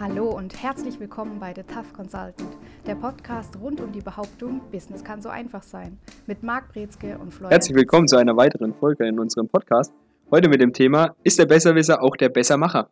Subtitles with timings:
[0.00, 5.04] Hallo und herzlich willkommen bei The Tough Consultant, der Podcast rund um die Behauptung, Business
[5.04, 7.50] kann so einfach sein, mit Marc Brezke und Florian.
[7.50, 9.92] Herzlich willkommen zu einer weiteren Folge in unserem Podcast.
[10.30, 12.90] Heute mit dem Thema, ist der Besserwisser auch der Bessermacher?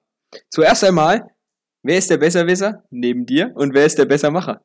[0.50, 1.30] Zuerst einmal,
[1.82, 4.60] wer ist der Besserwisser neben dir und wer ist der Bessermacher?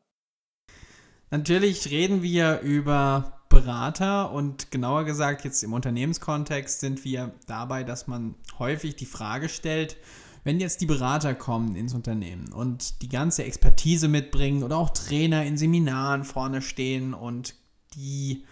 [1.31, 8.07] Natürlich reden wir über Berater und genauer gesagt jetzt im Unternehmenskontext sind wir dabei, dass
[8.07, 9.95] man häufig die Frage stellt,
[10.43, 15.45] wenn jetzt die Berater kommen ins Unternehmen und die ganze Expertise mitbringen oder auch Trainer
[15.45, 17.55] in Seminaren vorne stehen und
[17.95, 18.43] die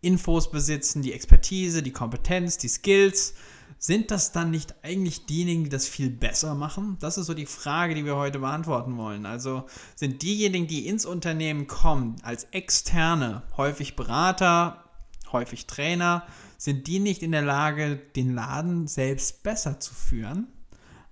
[0.00, 3.34] Infos besitzen, die Expertise, die Kompetenz, die Skills,
[3.78, 6.96] sind das dann nicht eigentlich diejenigen, die das viel besser machen?
[7.00, 9.26] Das ist so die Frage, die wir heute beantworten wollen.
[9.26, 14.84] Also sind diejenigen, die ins Unternehmen kommen, als externe, häufig Berater,
[15.32, 16.24] häufig Trainer,
[16.56, 20.46] sind die nicht in der Lage, den Laden selbst besser zu führen?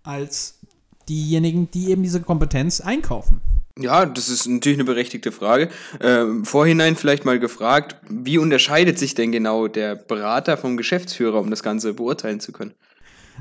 [0.04, 0.60] Als
[1.08, 3.40] diejenigen, die eben diese Kompetenz einkaufen.
[3.76, 5.68] Ja, das ist natürlich eine berechtigte Frage.
[6.00, 11.50] Ähm, vorhinein vielleicht mal gefragt, wie unterscheidet sich denn genau der Berater vom Geschäftsführer, um
[11.50, 12.72] das Ganze beurteilen zu können?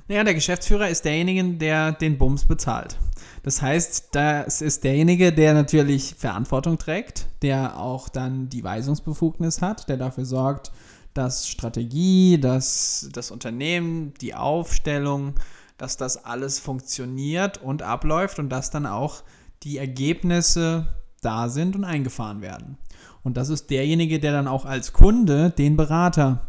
[0.08, 2.98] Naja, der Geschäftsführer ist derjenige, der den Bums bezahlt.
[3.44, 9.88] Das heißt, das ist derjenige, der natürlich Verantwortung trägt, der auch dann die Weisungsbefugnis hat,
[9.88, 10.72] der dafür sorgt,
[11.14, 15.36] dass Strategie, dass das Unternehmen, die Aufstellung,
[15.78, 19.24] dass das alles funktioniert und abläuft und dass dann auch
[19.64, 20.88] die Ergebnisse
[21.22, 22.78] da sind und eingefahren werden.
[23.24, 26.42] Und das ist derjenige, der dann auch als Kunde den Berater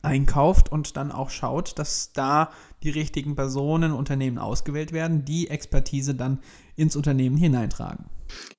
[0.00, 2.50] einkauft und dann auch schaut, dass da
[2.82, 6.38] die richtigen Personen, Unternehmen ausgewählt werden, die Expertise dann
[6.76, 8.06] ins Unternehmen hineintragen.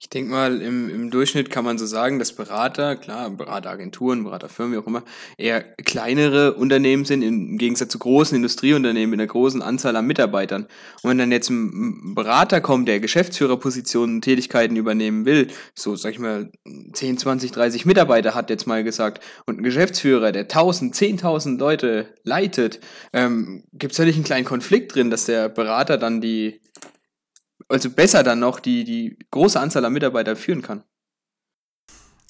[0.03, 4.73] Ich denke mal, im, im Durchschnitt kann man so sagen, dass Berater, klar, Berateragenturen, Beraterfirmen,
[4.73, 5.03] wie auch immer,
[5.37, 10.67] eher kleinere Unternehmen sind, im Gegensatz zu großen Industrieunternehmen mit einer großen Anzahl an Mitarbeitern.
[11.01, 16.19] Und wenn dann jetzt ein Berater kommt, der Geschäftsführerpositionen Tätigkeiten übernehmen will, so, sag ich
[16.19, 16.51] mal,
[16.91, 22.07] 10, 20, 30 Mitarbeiter hat jetzt mal gesagt, und ein Geschäftsführer, der 1000, 10.000 Leute
[22.23, 22.81] leitet,
[23.13, 26.59] ähm, gibt es natürlich einen kleinen Konflikt drin, dass der Berater dann die
[27.73, 30.83] also besser dann noch die, die große Anzahl an Mitarbeitern führen kann.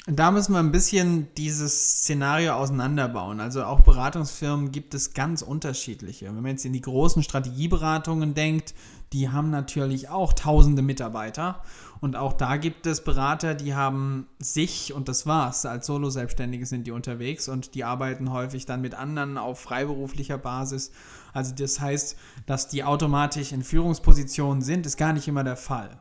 [0.05, 3.39] Da müssen wir ein bisschen dieses Szenario auseinanderbauen.
[3.39, 6.25] Also auch Beratungsfirmen gibt es ganz unterschiedliche.
[6.25, 8.73] Wenn man jetzt in die großen Strategieberatungen denkt,
[9.13, 11.61] die haben natürlich auch tausende Mitarbeiter.
[12.01, 15.65] Und auch da gibt es Berater, die haben sich und das war's.
[15.65, 20.91] Als Solo-Selbstständige sind die unterwegs und die arbeiten häufig dann mit anderen auf freiberuflicher Basis.
[21.33, 25.97] Also das heißt, dass die automatisch in Führungspositionen sind, ist gar nicht immer der Fall.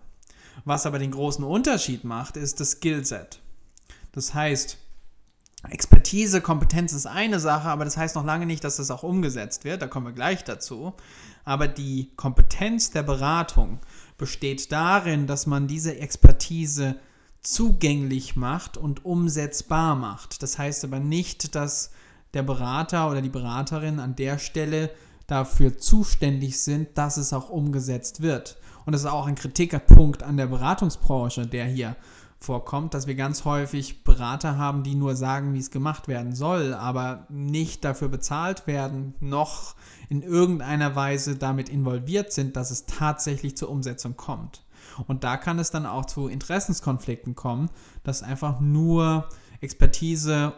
[0.64, 3.40] Was aber den großen Unterschied macht, ist das Skillset.
[4.12, 4.78] Das heißt,
[5.70, 9.64] Expertise, Kompetenz ist eine Sache, aber das heißt noch lange nicht, dass das auch umgesetzt
[9.64, 9.80] wird.
[9.80, 10.92] Da kommen wir gleich dazu.
[11.44, 13.78] Aber die Kompetenz der Beratung
[14.18, 16.96] besteht darin, dass man diese Expertise
[17.40, 20.42] zugänglich macht und umsetzbar macht.
[20.42, 21.90] Das heißt aber nicht, dass
[22.34, 24.90] der Berater oder die Beraterin an der Stelle
[25.32, 28.58] dafür zuständig sind, dass es auch umgesetzt wird.
[28.84, 31.96] Und das ist auch ein Kritikpunkt an der Beratungsbranche, der hier
[32.38, 36.74] vorkommt, dass wir ganz häufig Berater haben, die nur sagen, wie es gemacht werden soll,
[36.74, 39.74] aber nicht dafür bezahlt werden, noch
[40.10, 44.62] in irgendeiner Weise damit involviert sind, dass es tatsächlich zur Umsetzung kommt.
[45.06, 47.70] Und da kann es dann auch zu Interessenskonflikten kommen,
[48.04, 49.30] dass einfach nur
[49.62, 50.52] Expertise,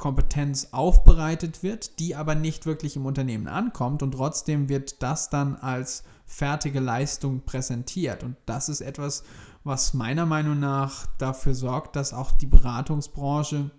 [0.00, 5.54] Kompetenz aufbereitet wird, die aber nicht wirklich im Unternehmen ankommt und trotzdem wird das dann
[5.54, 8.24] als fertige Leistung präsentiert.
[8.24, 9.22] Und das ist etwas,
[9.62, 13.70] was meiner Meinung nach dafür sorgt, dass auch die Beratungsbranche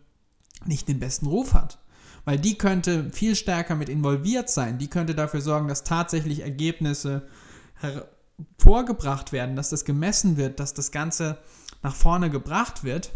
[0.65, 1.79] nicht den besten Ruf hat.
[2.23, 4.77] Weil die könnte viel stärker mit involviert sein.
[4.77, 7.27] Die könnte dafür sorgen, dass tatsächlich Ergebnisse
[8.59, 11.39] vorgebracht werden, dass das gemessen wird, dass das Ganze
[11.81, 13.11] nach vorne gebracht wird.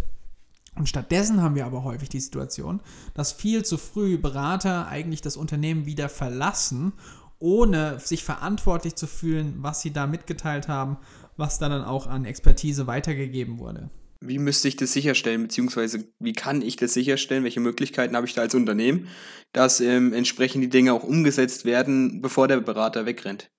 [0.75, 2.81] Und stattdessen haben wir aber häufig die Situation,
[3.13, 6.93] dass viel zu früh Berater eigentlich das Unternehmen wieder verlassen,
[7.39, 10.97] ohne sich verantwortlich zu fühlen, was sie da mitgeteilt haben,
[11.37, 13.89] was dann auch an Expertise weitergegeben wurde.
[14.21, 17.43] Wie müsste ich das sicherstellen, beziehungsweise wie kann ich das sicherstellen?
[17.43, 19.07] Welche Möglichkeiten habe ich da als Unternehmen,
[19.53, 23.49] dass ähm, entsprechend die Dinge auch umgesetzt werden, bevor der Berater wegrennt?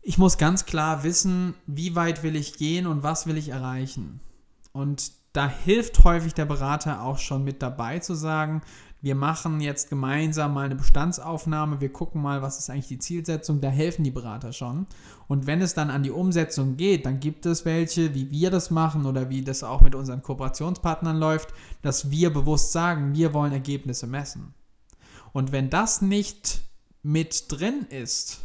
[0.00, 4.20] Ich muss ganz klar wissen, wie weit will ich gehen und was will ich erreichen.
[4.72, 8.62] Und da hilft häufig der Berater auch schon mit dabei zu sagen,
[9.00, 13.60] wir machen jetzt gemeinsam mal eine Bestandsaufnahme, wir gucken mal, was ist eigentlich die Zielsetzung,
[13.60, 14.86] da helfen die Berater schon.
[15.26, 18.70] Und wenn es dann an die Umsetzung geht, dann gibt es welche, wie wir das
[18.70, 21.52] machen oder wie das auch mit unseren Kooperationspartnern läuft,
[21.82, 24.54] dass wir bewusst sagen, wir wollen Ergebnisse messen.
[25.32, 26.60] Und wenn das nicht
[27.02, 28.42] mit drin ist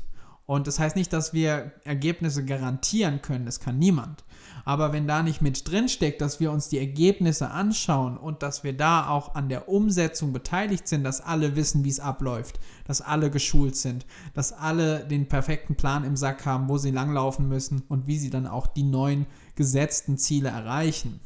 [0.47, 4.23] Und das heißt nicht, dass wir Ergebnisse garantieren können, das kann niemand.
[4.63, 8.63] Aber wenn da nicht mit drin steckt, dass wir uns die Ergebnisse anschauen und dass
[8.63, 13.01] wir da auch an der Umsetzung beteiligt sind, dass alle wissen, wie es abläuft, dass
[13.01, 17.83] alle geschult sind, dass alle den perfekten Plan im Sack haben, wo sie langlaufen müssen
[17.89, 21.19] und wie sie dann auch die neuen gesetzten Ziele erreichen.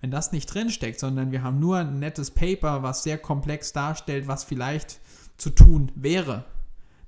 [0.00, 3.72] Wenn das nicht drin steckt, sondern wir haben nur ein nettes Paper, was sehr komplex
[3.72, 5.00] darstellt, was vielleicht
[5.38, 6.44] zu tun wäre,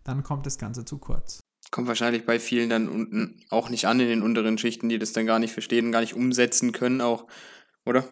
[0.05, 1.42] dann kommt das Ganze zu kurz.
[1.73, 5.15] Kommt wahrscheinlich bei vielen dann unten auch nicht an in den unteren Schichten, die das
[5.15, 7.27] dann gar nicht verstehen und gar nicht umsetzen können, auch,
[7.87, 8.05] oder?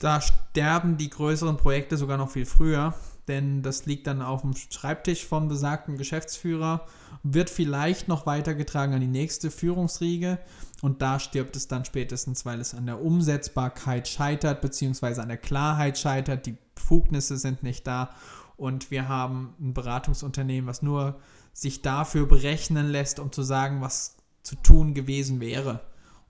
[0.00, 2.94] Da sterben die größeren Projekte sogar noch viel früher,
[3.28, 6.86] denn das liegt dann auf dem Schreibtisch vom besagten Geschäftsführer,
[7.22, 10.40] wird vielleicht noch weitergetragen an die nächste Führungsriege
[10.82, 15.38] und da stirbt es dann spätestens, weil es an der Umsetzbarkeit scheitert, beziehungsweise an der
[15.38, 18.10] Klarheit scheitert, die Befugnisse sind nicht da
[18.56, 21.20] und wir haben ein Beratungsunternehmen, was nur
[21.60, 25.80] sich dafür berechnen lässt, um zu sagen, was zu tun gewesen wäre.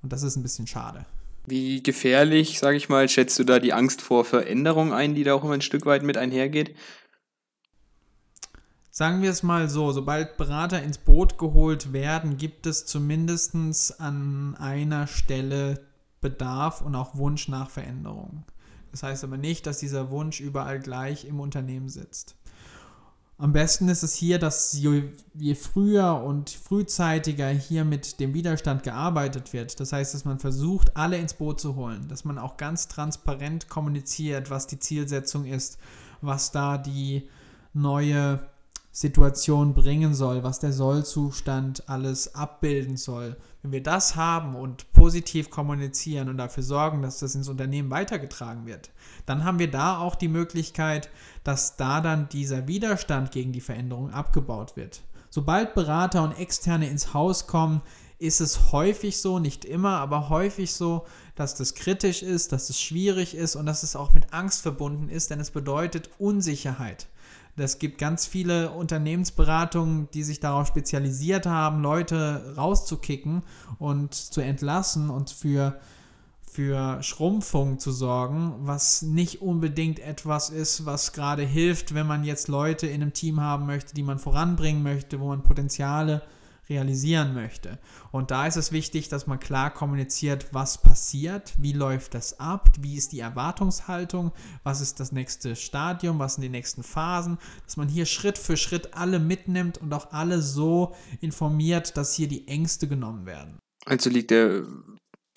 [0.02, 1.04] Und das ist ein bisschen schade.
[1.46, 5.34] Wie gefährlich, sage ich mal, schätzt du da die Angst vor Veränderung ein, die da
[5.34, 6.74] auch immer ein Stück weit mit einhergeht?
[8.90, 13.54] Sagen wir es mal so, sobald Berater ins Boot geholt werden, gibt es zumindest
[14.00, 15.86] an einer Stelle
[16.22, 18.44] Bedarf und auch Wunsch nach Veränderung.
[18.92, 22.34] Das heißt aber nicht, dass dieser Wunsch überall gleich im Unternehmen sitzt.
[23.40, 29.52] Am besten ist es hier, dass je, früher und frühzeitiger hier mit dem Widerstand gearbeitet
[29.52, 29.78] wird.
[29.78, 33.68] Das heißt, dass man versucht, alle ins Boot zu holen, dass man auch ganz transparent
[33.68, 35.78] kommuniziert, was die Zielsetzung ist,
[36.20, 37.28] was da die
[37.74, 38.40] neue
[38.90, 43.36] Situation bringen soll, was der Sollzustand alles abbilden soll.
[43.62, 48.66] Wenn wir das haben und positiv kommunizieren und dafür sorgen, dass das ins Unternehmen weitergetragen
[48.66, 48.90] wird,
[49.26, 51.10] dann haben wir da auch die Möglichkeit,
[51.44, 55.02] dass da dann dieser Widerstand gegen die Veränderung abgebaut wird.
[55.30, 57.82] Sobald Berater und Externe ins Haus kommen,
[58.18, 61.06] ist es häufig so, nicht immer, aber häufig so,
[61.36, 65.08] dass das kritisch ist, dass es schwierig ist und dass es auch mit Angst verbunden
[65.08, 67.06] ist, denn es bedeutet Unsicherheit.
[67.56, 73.42] Es gibt ganz viele Unternehmensberatungen, die sich darauf spezialisiert haben, Leute rauszukicken
[73.78, 75.80] und zu entlassen und für,
[76.50, 82.48] für Schrumpfung zu sorgen, was nicht unbedingt etwas ist, was gerade hilft, wenn man jetzt
[82.48, 86.22] Leute in einem Team haben möchte, die man voranbringen möchte, wo man Potenziale
[86.68, 87.78] realisieren möchte.
[88.12, 92.70] Und da ist es wichtig, dass man klar kommuniziert, was passiert, wie läuft das ab,
[92.80, 94.32] wie ist die Erwartungshaltung,
[94.62, 98.56] was ist das nächste Stadium, was sind die nächsten Phasen, dass man hier Schritt für
[98.56, 103.58] Schritt alle mitnimmt und auch alle so informiert, dass hier die Ängste genommen werden.
[103.86, 104.64] Also liegt der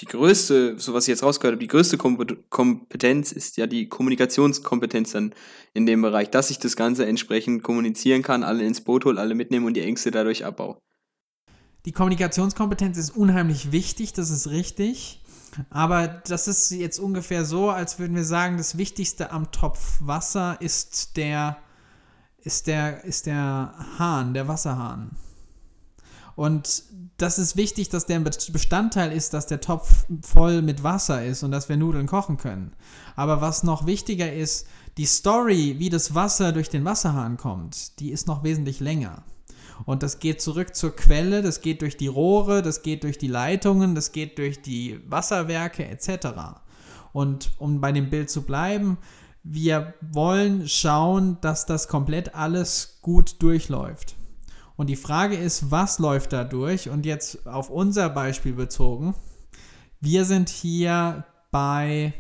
[0.02, 5.12] die größte, so was ich jetzt rausgehört habe, die größte Kompetenz ist ja die Kommunikationskompetenz
[5.12, 5.36] dann
[5.76, 9.36] in dem Bereich, dass ich das Ganze entsprechend kommunizieren kann, alle ins Boot hole, alle
[9.36, 10.80] mitnehmen und die Ängste dadurch abbaue.
[11.86, 15.22] Die Kommunikationskompetenz ist unheimlich wichtig, das ist richtig.
[15.70, 20.58] Aber das ist jetzt ungefähr so, als würden wir sagen, das Wichtigste am Topf Wasser
[20.62, 21.58] ist der,
[22.38, 25.12] ist der, ist der Hahn, der Wasserhahn.
[26.36, 26.84] Und
[27.18, 31.52] das ist wichtig, dass der Bestandteil ist, dass der Topf voll mit Wasser ist und
[31.52, 32.74] dass wir Nudeln kochen können.
[33.16, 34.68] Aber was noch wichtiger ist,
[34.98, 39.24] die Story, wie das Wasser durch den Wasserhahn kommt, die ist noch wesentlich länger.
[39.86, 43.28] Und das geht zurück zur Quelle, das geht durch die Rohre, das geht durch die
[43.28, 46.28] Leitungen, das geht durch die Wasserwerke etc.
[47.14, 48.98] Und um bei dem Bild zu bleiben,
[49.44, 54.16] wir wollen schauen, dass das komplett alles gut durchläuft.
[54.76, 56.90] Und die Frage ist, was läuft da durch?
[56.90, 59.16] Und jetzt auf unser Beispiel bezogen.
[60.00, 62.14] Wir sind hier bei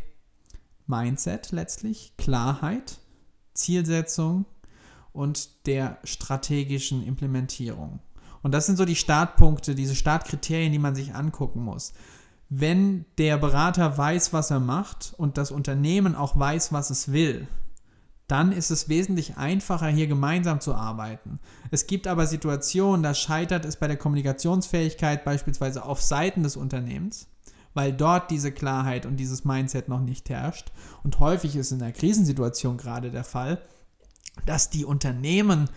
[0.85, 2.99] Mindset letztlich, Klarheit,
[3.53, 4.45] Zielsetzung,
[5.13, 7.99] und der strategischen Implementierung.
[8.41, 11.93] Und das sind so die Startpunkte, diese Startkriterien, die man sich angucken muss.
[12.49, 17.47] Wenn der Berater weiß, was er macht und das Unternehmen auch weiß, was es will,
[18.27, 21.39] dann ist es wesentlich einfacher, hier gemeinsam zu arbeiten.
[21.69, 27.27] Es gibt aber Situationen, da scheitert es bei der Kommunikationsfähigkeit beispielsweise auf Seiten des Unternehmens,
[27.73, 30.71] weil dort diese Klarheit und dieses Mindset noch nicht herrscht.
[31.03, 33.61] Und häufig ist in der Krisensituation gerade der Fall,
[34.45, 35.69] dass die Unternehmen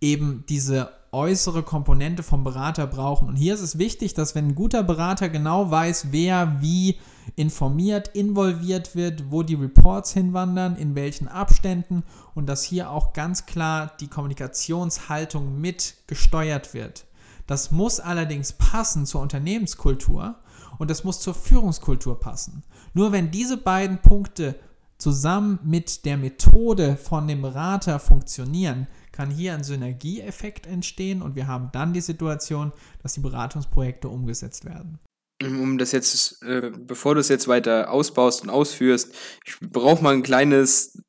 [0.00, 3.28] eben diese äußere Komponente vom Berater brauchen.
[3.28, 6.98] Und hier ist es wichtig, dass wenn ein guter Berater genau weiß, wer wie
[7.36, 12.02] informiert, involviert wird, wo die Reports hinwandern, in welchen Abständen
[12.34, 17.04] und dass hier auch ganz klar die Kommunikationshaltung mit gesteuert wird.
[17.46, 20.36] Das muss allerdings passen zur Unternehmenskultur
[20.78, 22.62] und das muss zur Führungskultur passen.
[22.94, 24.54] Nur wenn diese beiden Punkte
[25.02, 31.48] zusammen mit der Methode von dem Berater funktionieren, kann hier ein Synergieeffekt entstehen und wir
[31.48, 35.00] haben dann die Situation, dass die Beratungsprojekte umgesetzt werden.
[35.42, 39.12] Um das jetzt, äh, bevor du es jetzt weiter ausbaust und ausführst,
[39.44, 41.02] ich brauche mal ein kleines,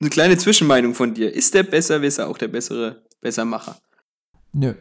[0.00, 1.34] eine kleine Zwischenmeinung von dir.
[1.34, 3.76] Ist der Besserwisser auch der bessere Bessermacher?
[4.52, 4.74] Nö.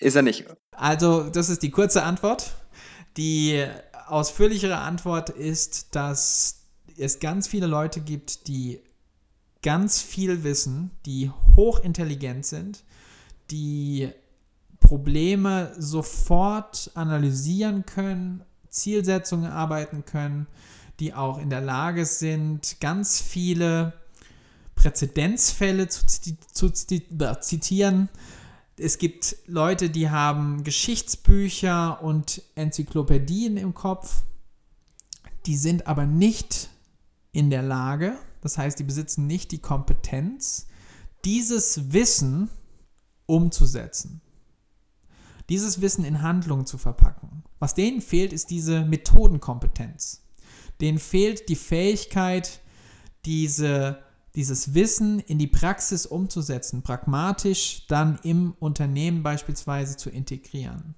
[0.00, 0.46] Ist er nicht.
[0.72, 2.54] Also, das ist die kurze Antwort.
[3.16, 3.64] Die
[4.08, 6.57] ausführlichere Antwort ist, dass
[6.98, 8.80] es ganz viele Leute gibt, die
[9.62, 12.84] ganz viel wissen, die hochintelligent sind,
[13.50, 14.10] die
[14.80, 20.46] Probleme sofort analysieren können, Zielsetzungen arbeiten können,
[21.00, 23.92] die auch in der Lage sind, ganz viele
[24.74, 26.70] Präzedenzfälle zu, zu, zu
[27.40, 28.08] zitieren.
[28.76, 34.22] Es gibt Leute, die haben Geschichtsbücher und Enzyklopädien im Kopf,
[35.46, 36.70] die sind aber nicht
[37.32, 40.66] in der Lage, das heißt, die besitzen nicht die Kompetenz,
[41.24, 42.50] dieses Wissen
[43.26, 44.20] umzusetzen.
[45.48, 47.42] Dieses Wissen in Handlungen zu verpacken.
[47.58, 50.22] Was denen fehlt, ist diese Methodenkompetenz.
[50.80, 52.60] Denen fehlt die Fähigkeit,
[53.24, 53.98] diese,
[54.34, 60.94] dieses Wissen in die Praxis umzusetzen, pragmatisch dann im Unternehmen beispielsweise zu integrieren.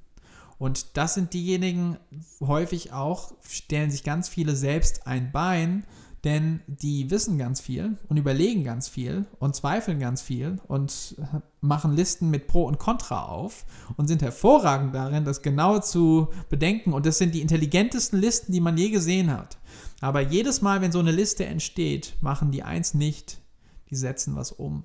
[0.59, 1.97] Und das sind diejenigen,
[2.41, 5.87] häufig auch, stellen sich ganz viele selbst ein Bein,
[6.25, 11.17] denn die wissen ganz viel und überlegen ganz viel und zweifeln ganz viel und
[11.61, 13.65] machen Listen mit Pro und Contra auf
[13.97, 16.93] und sind hervorragend darin, das genau zu bedenken.
[16.93, 19.59] Und das sind die intelligentesten Listen, die man je gesehen hat.
[20.01, 23.41] Aber jedes Mal, wenn so eine Liste entsteht, machen die eins nicht,
[23.89, 24.85] die setzen was um.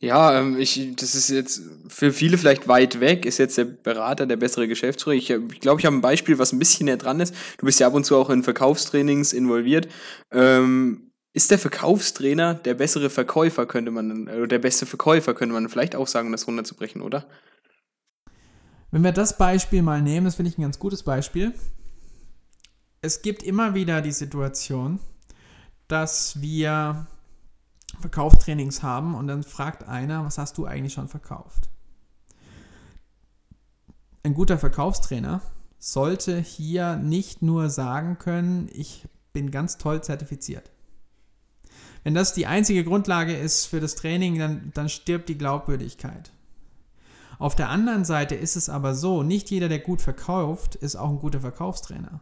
[0.00, 4.26] Ja, ähm, ich, das ist jetzt für viele vielleicht weit weg, ist jetzt der Berater
[4.26, 5.16] der bessere Geschäftsführer.
[5.16, 7.34] Ich, äh, ich glaube, ich habe ein Beispiel, was ein bisschen näher dran ist.
[7.58, 9.88] Du bist ja ab und zu auch in Verkaufstrainings involviert.
[10.32, 15.68] Ähm, ist der Verkaufstrainer der bessere Verkäufer, könnte man, oder der beste Verkäufer, könnte man
[15.68, 17.26] vielleicht auch sagen, um das runterzubrechen, oder?
[18.90, 21.52] Wenn wir das Beispiel mal nehmen, das finde ich ein ganz gutes Beispiel.
[23.02, 24.98] Es gibt immer wieder die Situation,
[25.86, 27.06] dass wir
[28.00, 31.68] Verkaufstrainings haben und dann fragt einer, was hast du eigentlich schon verkauft?
[34.22, 35.40] Ein guter Verkaufstrainer
[35.78, 40.70] sollte hier nicht nur sagen können, ich bin ganz toll zertifiziert.
[42.04, 46.32] Wenn das die einzige Grundlage ist für das Training, dann, dann stirbt die Glaubwürdigkeit.
[47.38, 51.10] Auf der anderen Seite ist es aber so, nicht jeder, der gut verkauft, ist auch
[51.10, 52.20] ein guter Verkaufstrainer.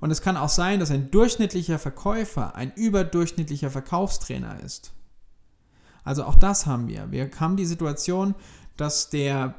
[0.00, 4.92] Und es kann auch sein, dass ein durchschnittlicher Verkäufer ein überdurchschnittlicher Verkaufstrainer ist.
[6.04, 7.10] Also auch das haben wir.
[7.10, 8.34] Wir haben die Situation,
[8.76, 9.54] dass der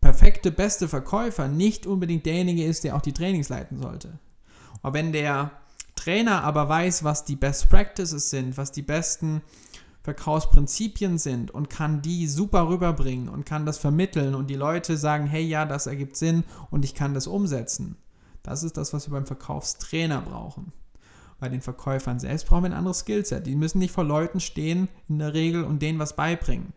[0.00, 4.18] perfekte, beste Verkäufer nicht unbedingt derjenige ist, der auch die Trainings leiten sollte.
[4.82, 5.52] Aber wenn der
[5.94, 9.42] Trainer aber weiß, was die Best Practices sind, was die besten
[10.02, 15.26] Verkaufsprinzipien sind und kann die super rüberbringen und kann das vermitteln und die Leute sagen,
[15.26, 17.96] hey ja, das ergibt Sinn und ich kann das umsetzen,
[18.42, 20.72] das ist das, was wir beim Verkaufstrainer brauchen.
[21.38, 23.46] Bei den Verkäufern selbst brauchen wir ein anderes Skillset.
[23.46, 26.72] Die müssen nicht vor Leuten stehen in der Regel und denen was beibringen.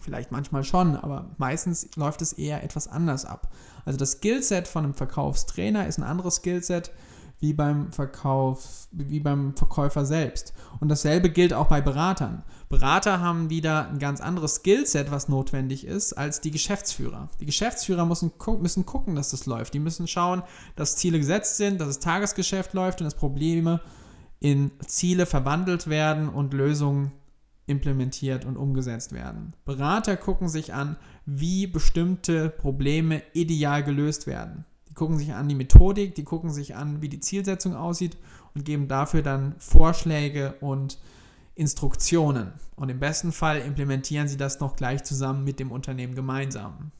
[0.00, 3.52] Vielleicht manchmal schon, aber meistens läuft es eher etwas anders ab.
[3.84, 6.92] Also das Skillset von einem Verkaufstrainer ist ein anderes Skillset
[7.42, 10.54] wie beim Verkauf, wie beim Verkäufer selbst.
[10.80, 12.44] Und dasselbe gilt auch bei Beratern.
[12.68, 17.28] Berater haben wieder ein ganz anderes Skillset, was notwendig ist, als die Geschäftsführer.
[17.40, 18.30] Die Geschäftsführer müssen,
[18.60, 19.74] müssen gucken, dass das läuft.
[19.74, 20.44] Die müssen schauen,
[20.76, 23.80] dass Ziele gesetzt sind, dass das Tagesgeschäft läuft und dass Probleme
[24.38, 27.10] in Ziele verwandelt werden und Lösungen
[27.66, 29.54] implementiert und umgesetzt werden.
[29.64, 30.96] Berater gucken sich an,
[31.26, 34.64] wie bestimmte Probleme ideal gelöst werden.
[34.92, 38.18] Die gucken sich an die Methodik, die gucken sich an, wie die Zielsetzung aussieht
[38.54, 40.98] und geben dafür dann Vorschläge und
[41.54, 42.52] Instruktionen.
[42.76, 46.92] Und im besten Fall implementieren sie das noch gleich zusammen mit dem Unternehmen gemeinsam.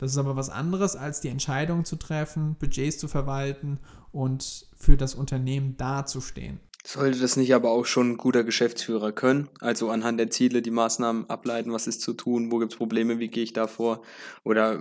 [0.00, 3.78] Das ist aber was anderes, als die Entscheidung zu treffen, Budgets zu verwalten
[4.10, 6.58] und für das Unternehmen dazustehen.
[6.84, 9.48] Sollte das nicht aber auch schon ein guter Geschäftsführer können?
[9.60, 13.20] Also anhand der Ziele die Maßnahmen ableiten, was ist zu tun, wo gibt es Probleme,
[13.20, 14.02] wie gehe ich da vor?
[14.42, 14.80] Oder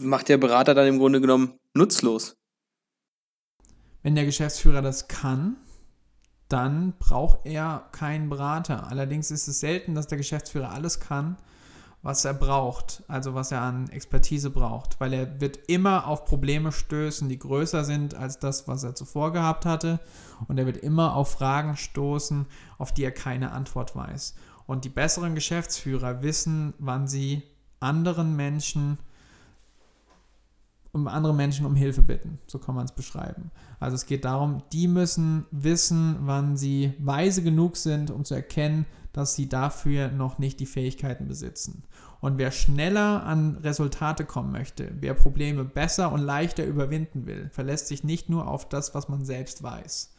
[0.00, 2.36] macht der Berater dann im Grunde genommen nutzlos.
[4.02, 5.56] Wenn der Geschäftsführer das kann,
[6.48, 8.86] dann braucht er keinen Berater.
[8.86, 11.36] Allerdings ist es selten, dass der Geschäftsführer alles kann,
[12.02, 16.70] was er braucht, also was er an Expertise braucht, weil er wird immer auf Probleme
[16.70, 19.98] stößen, die größer sind als das, was er zuvor gehabt hatte
[20.46, 22.46] und er wird immer auf Fragen stoßen,
[22.78, 24.36] auf die er keine Antwort weiß.
[24.66, 27.42] Und die besseren Geschäftsführer wissen, wann sie
[27.80, 28.98] anderen Menschen
[30.96, 32.38] um andere Menschen um Hilfe bitten.
[32.46, 33.50] So kann man es beschreiben.
[33.78, 38.86] Also es geht darum, die müssen wissen, wann sie weise genug sind, um zu erkennen,
[39.12, 41.84] dass sie dafür noch nicht die Fähigkeiten besitzen.
[42.20, 47.88] Und wer schneller an Resultate kommen möchte, wer Probleme besser und leichter überwinden will, verlässt
[47.88, 50.15] sich nicht nur auf das, was man selbst weiß.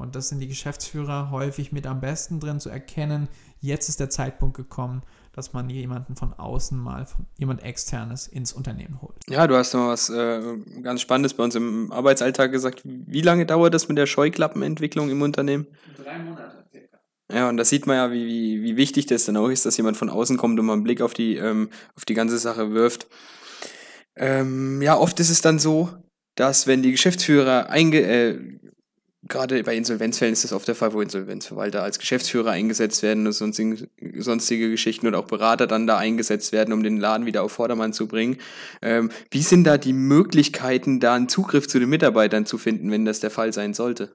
[0.00, 3.28] Und das sind die Geschäftsführer häufig mit am besten drin zu erkennen,
[3.60, 5.02] jetzt ist der Zeitpunkt gekommen,
[5.32, 7.06] dass man jemanden von außen mal,
[7.38, 9.16] jemand externes ins Unternehmen holt.
[9.28, 10.40] Ja, du hast noch was äh,
[10.82, 12.82] ganz Spannendes bei uns im Arbeitsalltag gesagt.
[12.84, 15.66] Wie lange dauert das mit der Scheuklappenentwicklung im Unternehmen?
[16.02, 16.98] Drei Monate circa.
[17.32, 19.76] Ja, und da sieht man ja, wie, wie, wie wichtig das dann auch ist, dass
[19.76, 22.72] jemand von außen kommt und mal einen Blick auf die, ähm, auf die ganze Sache
[22.72, 23.06] wirft.
[24.16, 25.90] Ähm, ja, oft ist es dann so,
[26.34, 28.60] dass wenn die Geschäftsführer einge äh,
[29.30, 33.32] gerade bei Insolvenzfällen ist das oft der Fall, wo Insolvenzverwalter als Geschäftsführer eingesetzt werden und
[33.32, 37.52] sonstige, sonstige Geschichten oder auch Berater dann da eingesetzt werden, um den Laden wieder auf
[37.52, 38.36] Vordermann zu bringen.
[38.82, 43.06] Ähm, wie sind da die Möglichkeiten, da einen Zugriff zu den Mitarbeitern zu finden, wenn
[43.06, 44.14] das der Fall sein sollte?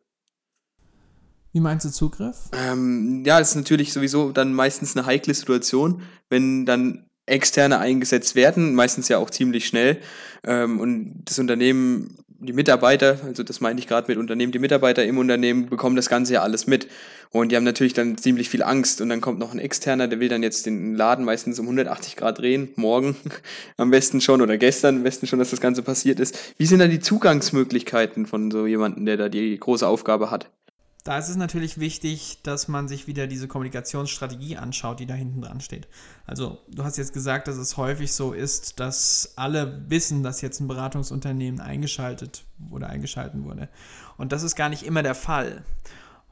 [1.53, 2.35] Wie meinst du Zugriff?
[2.51, 8.35] Ähm, ja, das ist natürlich sowieso dann meistens eine heikle Situation, wenn dann Externe eingesetzt
[8.35, 9.99] werden, meistens ja auch ziemlich schnell.
[10.43, 15.03] Ähm, und das Unternehmen die Mitarbeiter, also das meine ich gerade mit Unternehmen, die Mitarbeiter
[15.03, 16.87] im Unternehmen bekommen das Ganze ja alles mit.
[17.31, 19.01] Und die haben natürlich dann ziemlich viel Angst.
[19.01, 22.15] Und dann kommt noch ein Externer, der will dann jetzt den Laden meistens um 180
[22.15, 23.15] Grad drehen, morgen
[23.77, 26.37] am besten schon oder gestern am besten schon, dass das Ganze passiert ist.
[26.57, 30.49] Wie sind da die Zugangsmöglichkeiten von so jemandem, der da die große Aufgabe hat?
[31.05, 35.39] Da ist es natürlich wichtig, dass man sich wieder diese Kommunikationsstrategie anschaut, die da hinten
[35.43, 35.87] dran steht.
[36.25, 40.59] Also, du hast jetzt gesagt, dass es häufig so ist, dass alle wissen, dass jetzt
[40.61, 43.69] ein Beratungsunternehmen eingeschaltet oder eingeschalten wurde.
[44.17, 45.63] Und das ist gar nicht immer der Fall.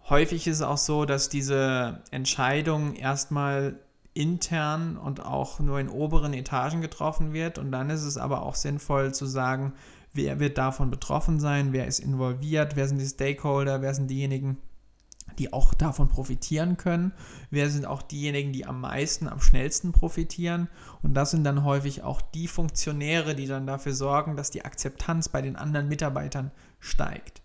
[0.09, 3.75] Häufig ist es auch so, dass diese Entscheidung erstmal
[4.15, 7.59] intern und auch nur in oberen Etagen getroffen wird.
[7.59, 9.73] Und dann ist es aber auch sinnvoll zu sagen,
[10.13, 14.57] wer wird davon betroffen sein, wer ist involviert, wer sind die Stakeholder, wer sind diejenigen,
[15.39, 17.11] die auch davon profitieren können,
[17.49, 20.69] wer sind auch diejenigen, die am meisten, am schnellsten profitieren.
[21.01, 25.29] Und das sind dann häufig auch die Funktionäre, die dann dafür sorgen, dass die Akzeptanz
[25.29, 27.41] bei den anderen Mitarbeitern steigt.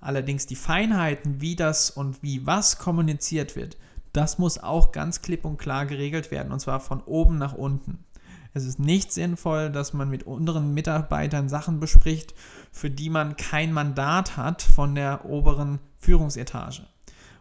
[0.00, 3.76] Allerdings die Feinheiten, wie das und wie was kommuniziert wird,
[4.12, 8.04] das muss auch ganz klipp und klar geregelt werden, und zwar von oben nach unten.
[8.54, 12.34] Es ist nicht sinnvoll, dass man mit unteren Mitarbeitern Sachen bespricht,
[12.70, 16.82] für die man kein Mandat hat von der oberen Führungsetage.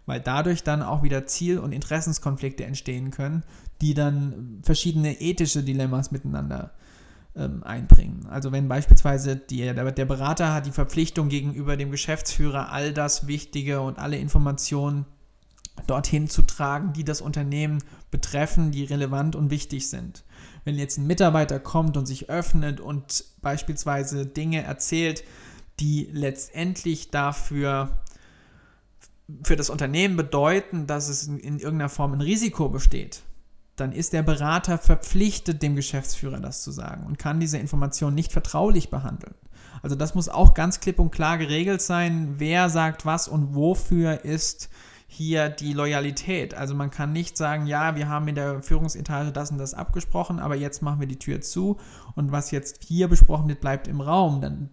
[0.05, 3.43] Weil dadurch dann auch wieder Ziel- und Interessenskonflikte entstehen können,
[3.81, 6.71] die dann verschiedene ethische Dilemmas miteinander
[7.35, 8.25] ähm, einbringen.
[8.29, 13.27] Also wenn beispielsweise die, der, der Berater hat die Verpflichtung gegenüber dem Geschäftsführer, all das
[13.27, 15.05] Wichtige und alle Informationen
[15.87, 20.23] dorthin zu tragen, die das Unternehmen betreffen, die relevant und wichtig sind
[20.63, 25.23] wenn jetzt ein Mitarbeiter kommt und sich öffnet und beispielsweise Dinge erzählt,
[25.79, 28.01] die letztendlich dafür
[29.43, 33.21] für das Unternehmen bedeuten, dass es in, in irgendeiner Form ein Risiko besteht,
[33.75, 38.31] dann ist der Berater verpflichtet, dem Geschäftsführer das zu sagen und kann diese Information nicht
[38.31, 39.33] vertraulich behandeln.
[39.81, 44.23] Also das muss auch ganz klipp und klar geregelt sein, wer sagt was und wofür
[44.23, 44.69] ist
[45.13, 46.53] hier die Loyalität.
[46.53, 50.39] Also man kann nicht sagen, ja, wir haben in der Führungsetage das und das abgesprochen,
[50.39, 51.77] aber jetzt machen wir die Tür zu
[52.15, 54.39] und was jetzt hier besprochen wird, bleibt im Raum.
[54.39, 54.69] Dann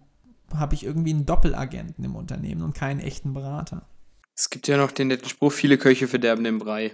[0.53, 3.85] habe ich irgendwie einen Doppelagenten im Unternehmen und keinen echten Berater.
[4.33, 6.93] Es gibt ja noch den netten Spruch, viele Köche verderben den Brei.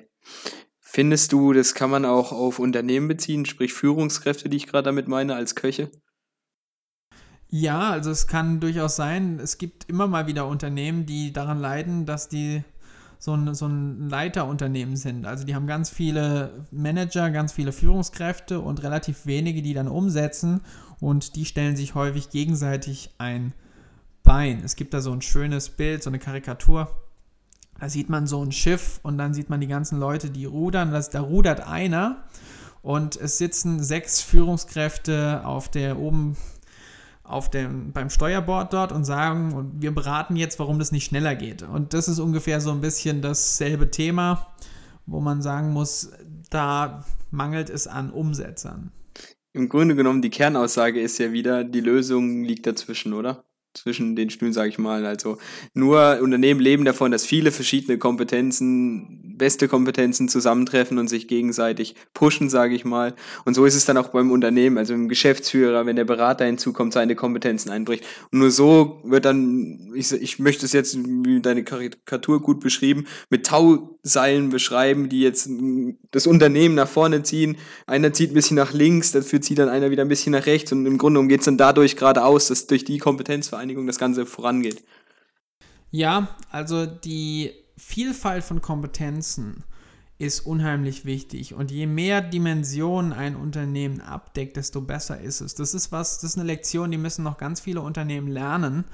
[0.80, 5.08] Findest du, das kann man auch auf Unternehmen beziehen, sprich Führungskräfte, die ich gerade damit
[5.08, 5.92] meine, als Köche?
[7.48, 12.08] Ja, also es kann durchaus sein, es gibt immer mal wieder Unternehmen, die daran leiden,
[12.08, 12.64] dass die
[13.19, 15.25] so ein, so ein Leiterunternehmen sind.
[15.25, 20.62] Also die haben ganz viele Manager, ganz viele Führungskräfte und relativ wenige, die dann umsetzen
[20.99, 23.54] und die stellen sich häufig gegenseitig ein
[24.23, 24.62] Bein.
[24.63, 26.89] Es gibt da so ein schönes Bild, so eine Karikatur.
[27.80, 30.91] Da sieht man so ein Schiff und dann sieht man die ganzen Leute, die rudern.
[30.91, 32.23] Das, da rudert einer
[32.82, 36.38] und es sitzen sechs Führungskräfte auf der oben
[37.28, 41.36] auf dem, beim Steuerbord dort und sagen, und wir beraten jetzt, warum das nicht schneller
[41.36, 41.64] geht.
[41.64, 44.54] Und das ist ungefähr so ein bisschen dasselbe Thema,
[45.06, 46.12] wo man sagen muss,
[46.50, 48.92] da mangelt es an Umsetzern.
[49.54, 53.46] Im Grunde genommen, die Kernaussage ist ja wieder, die Lösung liegt dazwischen, oder?
[53.76, 55.06] Zwischen den Stühlen, sage ich mal.
[55.06, 55.38] Also
[55.74, 62.50] nur Unternehmen leben davon, dass viele verschiedene Kompetenzen beste Kompetenzen zusammentreffen und sich gegenseitig pushen,
[62.50, 63.14] sage ich mal.
[63.46, 66.94] Und so ist es dann auch beim Unternehmen, also im Geschäftsführer, wenn der Berater hinzukommt,
[66.94, 68.04] seine Kompetenzen einbricht.
[68.32, 73.06] Und nur so wird dann, ich, ich möchte es jetzt, wie deine Karikatur gut beschrieben,
[73.30, 75.50] mit Tauseilen beschreiben, die jetzt
[76.12, 77.58] das Unternehmen nach vorne ziehen.
[77.88, 80.72] Einer zieht ein bisschen nach links, dafür zieht dann einer wieder ein bisschen nach rechts
[80.72, 82.98] und im Grunde geht es dann dadurch geradeaus, dass durch die
[83.65, 84.84] Kompetenzvereinigung das Ganze vorangeht.
[85.91, 89.63] Ja, also die Vielfalt von Kompetenzen
[90.17, 91.54] ist unheimlich wichtig.
[91.54, 95.56] Und je mehr Dimensionen ein Unternehmen abdeckt, desto besser ist es.
[95.56, 98.86] Das ist was, das ist eine Lektion, die müssen noch ganz viele Unternehmen lernen.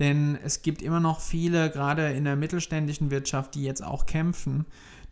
[0.00, 4.66] Denn es gibt immer noch viele, gerade in der mittelständischen Wirtschaft, die jetzt auch kämpfen,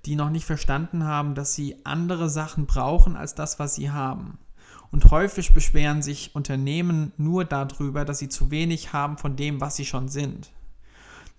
[0.04, 4.38] die noch nicht verstanden haben, dass sie andere Sachen brauchen als das, was sie haben.
[4.92, 9.74] Und häufig beschweren sich Unternehmen nur darüber, dass sie zu wenig haben von dem, was
[9.74, 10.52] sie schon sind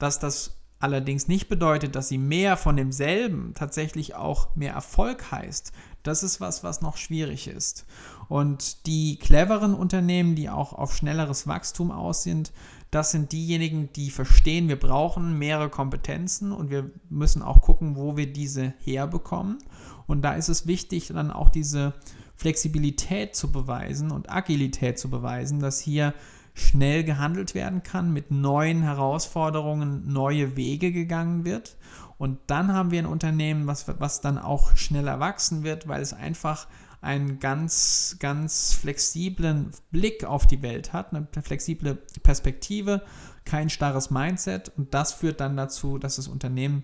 [0.03, 5.71] dass das allerdings nicht bedeutet, dass sie mehr von demselben tatsächlich auch mehr Erfolg heißt.
[6.03, 7.85] Das ist was, was noch schwierig ist.
[8.27, 12.51] Und die cleveren Unternehmen, die auch auf schnelleres Wachstum aus sind,
[12.91, 18.17] das sind diejenigen, die verstehen, wir brauchen mehrere Kompetenzen und wir müssen auch gucken, wo
[18.17, 19.59] wir diese herbekommen.
[20.05, 21.93] Und da ist es wichtig, dann auch diese
[22.43, 26.13] Flexibilität zu beweisen und Agilität zu beweisen, dass hier
[26.53, 31.77] schnell gehandelt werden kann, mit neuen Herausforderungen neue Wege gegangen wird.
[32.17, 36.11] Und dann haben wir ein Unternehmen, was, was dann auch schneller wachsen wird, weil es
[36.11, 36.67] einfach
[36.99, 43.03] einen ganz, ganz flexiblen Blick auf die Welt hat, eine flexible Perspektive,
[43.45, 44.69] kein starres Mindset.
[44.75, 46.83] Und das führt dann dazu, dass das Unternehmen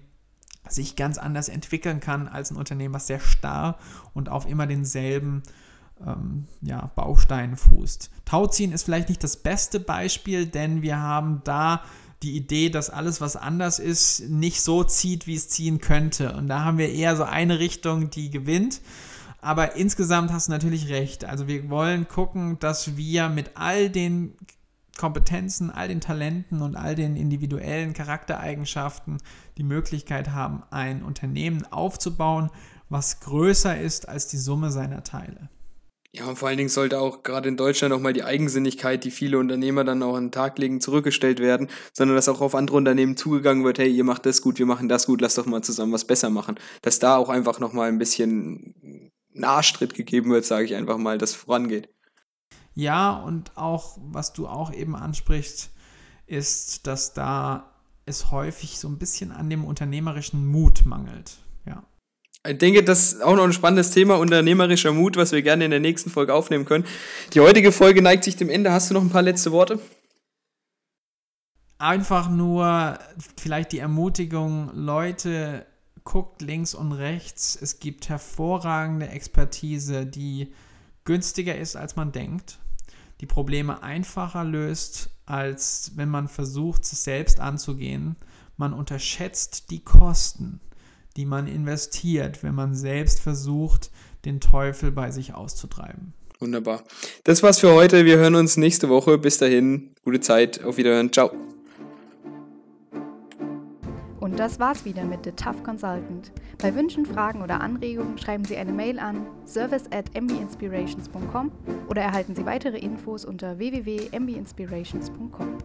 [0.67, 3.77] sich ganz anders entwickeln kann als ein Unternehmen, was sehr starr
[4.13, 5.43] und auf immer denselben
[6.05, 8.11] ähm, ja, Bausteinen fußt.
[8.25, 11.83] Tauziehen ist vielleicht nicht das beste Beispiel, denn wir haben da
[12.21, 16.33] die Idee, dass alles, was anders ist, nicht so zieht, wie es ziehen könnte.
[16.35, 18.81] Und da haben wir eher so eine Richtung, die gewinnt.
[19.41, 21.23] Aber insgesamt hast du natürlich recht.
[21.23, 24.35] Also wir wollen gucken, dass wir mit all den
[24.99, 29.17] Kompetenzen, all den Talenten und all den individuellen Charaktereigenschaften
[29.57, 32.51] die Möglichkeit haben, ein Unternehmen aufzubauen,
[32.89, 35.49] was größer ist als die Summe seiner Teile.
[36.11, 39.11] Ja, und vor allen Dingen sollte auch gerade in Deutschland auch mal die Eigensinnigkeit, die
[39.11, 42.75] viele Unternehmer dann auch an den Tag legen, zurückgestellt werden, sondern dass auch auf andere
[42.75, 45.61] Unternehmen zugegangen wird, hey, ihr macht das gut, wir machen das gut, lasst doch mal
[45.61, 46.55] zusammen was besser machen.
[46.81, 51.35] Dass da auch einfach nochmal ein bisschen Arschtritt gegeben wird, sage ich einfach mal, dass
[51.35, 51.87] vorangeht.
[52.75, 55.71] Ja, und auch, was du auch eben ansprichst,
[56.27, 57.73] ist, dass da
[58.05, 61.37] es häufig so ein bisschen an dem unternehmerischen Mut mangelt.
[61.65, 61.83] Ja.
[62.47, 65.71] Ich denke, das ist auch noch ein spannendes Thema, unternehmerischer Mut, was wir gerne in
[65.71, 66.85] der nächsten Folge aufnehmen können.
[67.33, 68.71] Die heutige Folge neigt sich dem Ende.
[68.71, 69.79] Hast du noch ein paar letzte Worte?
[71.77, 72.97] Einfach nur
[73.37, 75.65] vielleicht die Ermutigung, Leute,
[76.03, 77.57] guckt links und rechts.
[77.61, 80.53] Es gibt hervorragende Expertise, die
[81.09, 82.59] günstiger ist, als man denkt,
[83.19, 88.15] die Probleme einfacher löst, als wenn man versucht, es selbst anzugehen.
[88.55, 90.61] Man unterschätzt die Kosten
[91.19, 93.91] die man investiert, wenn man selbst versucht,
[94.23, 96.13] den Teufel bei sich auszutreiben.
[96.39, 96.83] Wunderbar.
[97.25, 98.05] Das war's für heute.
[98.05, 99.17] Wir hören uns nächste Woche.
[99.17, 100.63] Bis dahin, gute Zeit.
[100.63, 101.11] Auf Wiederhören.
[101.11, 101.31] Ciao.
[104.29, 106.31] Und das war's wieder mit The Tough Consultant.
[106.61, 111.51] Bei Wünschen, Fragen oder Anregungen schreiben Sie eine Mail an service at mbinspirations.com
[111.89, 115.57] oder erhalten Sie weitere Infos unter www.mbinspirations.com.